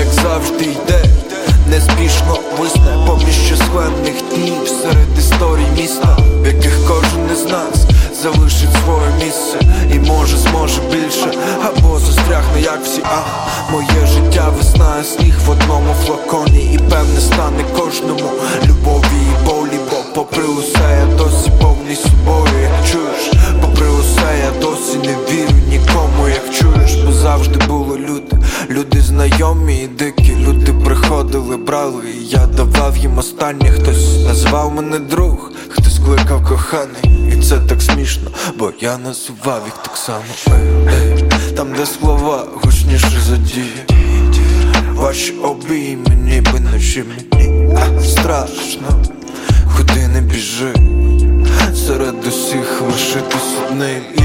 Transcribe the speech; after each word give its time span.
як 0.00 0.12
завжди 0.12 0.64
йде, 0.64 1.04
неспішно 1.66 2.38
висне 2.58 2.98
поміж 3.06 3.48
численних 3.48 4.14
днів. 4.30 4.68
Серед 4.68 5.18
історій 5.18 5.66
міста, 5.76 6.16
в 6.42 6.46
яких 6.46 6.78
кожен 6.88 7.30
із 7.32 7.44
нас 7.44 7.86
залишить 8.22 8.76
своє 8.84 9.24
місце. 9.24 9.58
І 9.94 9.98
може, 9.98 10.36
зможе 10.36 10.80
більше, 10.92 11.32
або 11.64 11.98
застрягне, 11.98 12.60
як 12.60 12.80
всі, 12.84 13.02
а 13.04 13.22
моє 13.72 14.06
життя 14.06 14.48
весна, 14.58 15.04
сніг 15.04 15.34
в 15.46 15.50
одному 15.50 15.94
флаконі, 16.06 16.74
і 16.74 16.78
певне 16.78 17.20
стане 17.20 17.64
кожному 17.78 18.30
любові 18.64 19.20
і 19.30 19.46
болі, 19.46 19.80
бо 19.90 19.96
попри 20.14 20.44
усе 20.44 21.06
я 21.08 21.16
знайомі 29.50 29.82
і 29.82 29.86
дикі, 29.86 30.36
люди 30.36 30.72
приходили, 30.72 31.56
брали, 31.56 32.04
я 32.22 32.46
давав 32.46 32.96
їм 32.96 33.18
останнє, 33.18 33.70
хтось 33.70 34.24
назвав 34.26 34.74
мене 34.74 34.98
друг, 34.98 35.52
хтось 35.68 35.98
кликав 35.98 36.48
коханий, 36.48 37.32
і 37.32 37.42
це 37.42 37.58
так 37.58 37.82
смішно, 37.82 38.30
бо 38.58 38.72
я 38.80 38.98
називав 38.98 39.62
їх 39.64 39.74
так 39.82 39.96
само. 39.96 40.24
Ей, 40.88 41.24
Там, 41.56 41.68
де 41.76 41.86
слова 41.86 42.46
гучніше 42.62 43.20
за 43.28 43.36
дії. 43.36 43.84
Ваші 44.94 45.32
обійми, 45.32 46.16
ніби 46.24 46.60
ночі 46.60 47.04
мені 47.08 47.68
а, 47.76 48.02
страшно, 48.02 49.04
куди 49.76 50.08
не 50.08 50.20
біжи 50.20 50.74
Серед 51.86 52.26
усіх 52.26 52.82
лишитись 52.82 53.56
одним. 53.66 54.02
І 54.16 54.20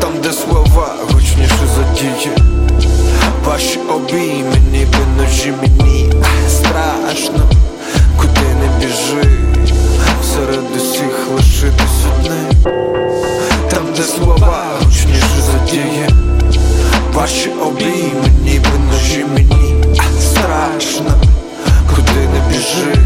Там, 0.00 0.10
де 0.22 0.32
слова 0.32 0.94
гучніше 1.10 1.66
за 1.76 2.00
дії 2.00 2.65
Ваші 3.46 3.78
обійми, 3.78 4.56
ніби 4.72 4.98
ночі 5.16 5.52
мені. 5.62 6.12
Страшно, 6.48 7.50
куди 8.20 8.40
не 8.60 8.68
біжи. 8.80 9.30
Серед 10.34 10.64
усіх 10.76 11.28
лишитись 11.36 12.04
одним 12.18 12.74
Там, 13.70 13.82
де 13.96 14.02
слова 14.02 14.64
гучніше 14.82 15.40
за 15.46 15.70
дії 15.70 16.08
Ваші 17.14 17.48
обійми, 17.50 18.30
ніби 18.44 18.68
ножі 18.92 19.24
мені. 19.24 19.84
Страшно, 20.20 21.10
куди 21.94 22.20
не 22.20 22.48
біжи, 22.48 23.00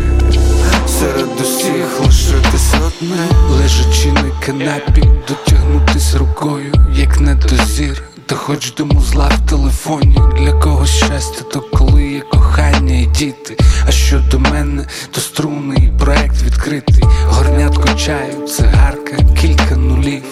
серед 0.98 1.40
усіх 1.40 2.00
лишитись 2.00 2.74
одним 2.74 3.28
Лежачи 3.50 4.12
на 4.12 4.46
канапі, 4.46 5.02
дотягнутись 5.28 6.14
рукою, 6.14 6.74
як 6.94 7.20
не 7.20 7.34
дозір, 7.34 8.02
та 8.30 8.36
хоч 8.36 8.74
до 8.74 8.86
музла 8.86 9.28
в 9.28 9.50
телефоні, 9.50 10.18
для 10.38 10.52
когось 10.52 10.90
щастя, 10.90 11.44
то 11.52 11.60
коли 11.60 12.02
є 12.02 12.20
кохання 12.20 12.94
і 12.94 13.06
діти. 13.06 13.56
А 13.86 13.90
щодо 13.90 14.38
мене, 14.38 14.86
то 15.10 15.20
струнний 15.20 15.92
проект 15.98 16.42
відкритий, 16.42 17.04
горнятко 17.26 17.88
чаю, 17.88 18.48
цигарка, 18.48 19.16
кілька 19.40 19.76
нулів. 19.76 20.22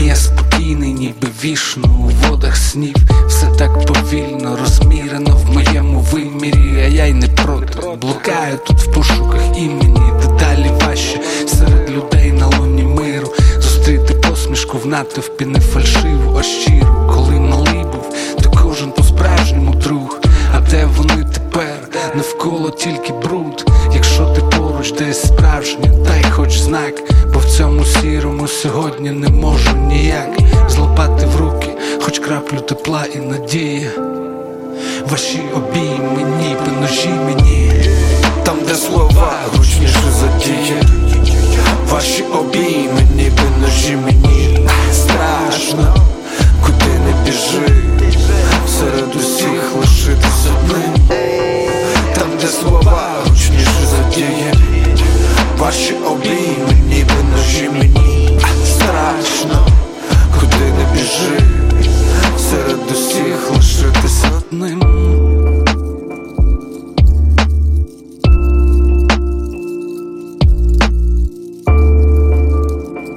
І 0.00 0.04
я 0.04 0.16
спокійний, 0.16 0.92
ніби 0.92 1.28
вішну 1.44 1.88
у 1.88 2.26
водах 2.26 2.56
снів. 2.56 2.96
Все 3.28 3.46
так 3.58 3.86
повільно, 3.86 4.56
розмірено 4.56 5.36
в 5.36 5.50
моєму 5.50 6.00
вимірі, 6.00 6.82
а 6.84 6.88
я 6.88 7.06
й 7.06 7.12
не 7.12 7.28
проти. 7.28 7.96
Блукаю 8.00 8.58
тут 8.66 8.78
в 8.78 8.92
пошуках 8.92 9.58
імені, 9.58 10.12
деталі 10.22 10.70
важче 10.80 11.20
серед 11.46 11.90
людей 11.90 12.32
на 12.32 12.46
луні 12.46 12.82
миру. 12.82 13.28
Зустріти 13.54 14.14
посмішку 14.14 14.78
в 14.78 14.86
натовпі 14.86 15.46
не 15.46 15.60
фальшиву, 15.60 16.38
а 16.38 16.42
щиру. 16.42 17.11
Якщо 23.94 24.24
ти 24.24 24.42
поруч, 24.56 24.92
десь 24.92 25.22
справжній, 25.22 25.90
дай 26.04 26.24
хоч 26.30 26.58
знак, 26.58 26.94
бо 27.32 27.38
в 27.38 27.44
цьому 27.44 27.84
сірому 27.84 28.48
сьогодні 28.48 29.10
не 29.10 29.28
можу 29.28 29.76
ніяк 29.76 30.38
злопати 30.68 31.26
в 31.26 31.40
руки, 31.40 31.68
хоч 32.02 32.18
краплю 32.18 32.60
тепла 32.60 33.04
і 33.14 33.18
надії. 33.18 33.90
Ваші 35.10 35.40
обії 35.56 36.00
мені, 36.14 36.56
ножі 36.80 37.08
мені. 37.08 37.72
Там, 38.44 38.56
де 38.68 38.74
слова 38.74 39.32
гучніше 39.56 40.02
задіє, 40.20 40.82
Ваші 41.90 42.22
обії 42.22 42.88
ніби 43.16 43.41
ніби 56.88 57.14
ножі 57.32 57.70
мені 57.70 58.38
страшно, 58.64 59.66
куди 60.40 60.64
не 60.78 60.92
біжи, 60.92 61.40
серед 62.38 62.90
усіх 62.90 63.50
лишитись 63.50 64.24
одним 64.36 64.80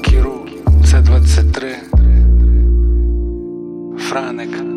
Кіру, 0.03 0.35
це 0.91 1.01
23. 1.01 1.75
Франик. 4.09 4.74